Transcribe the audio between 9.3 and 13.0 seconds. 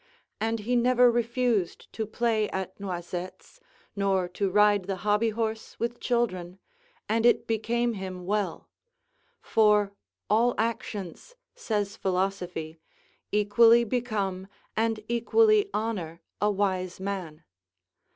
for all actions, says philosophy,